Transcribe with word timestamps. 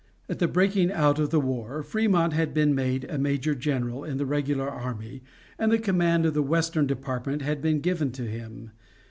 At 0.27 0.39
the 0.39 0.47
breaking 0.47 0.91
out 0.91 1.19
of 1.19 1.29
the 1.29 1.39
war 1.39 1.83
Frémont 1.87 2.33
had 2.33 2.55
been 2.55 2.73
made 2.73 3.03
a 3.03 3.19
major 3.19 3.53
general 3.53 4.03
in 4.03 4.17
the 4.17 4.25
regular 4.25 4.67
army 4.67 5.21
and 5.59 5.71
the 5.71 5.77
command 5.77 6.25
of 6.25 6.33
the 6.33 6.41
Western 6.41 6.87
Department 6.87 7.43
had 7.43 7.61
been 7.61 7.81
given 7.81 8.11
to 8.13 8.23
him. 8.25 8.71